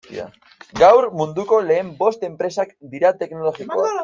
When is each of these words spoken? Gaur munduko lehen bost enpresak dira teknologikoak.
Gaur 0.79 1.07
munduko 1.19 1.59
lehen 1.67 1.93
bost 2.01 2.27
enpresak 2.31 2.75
dira 2.97 3.17
teknologikoak. 3.23 3.89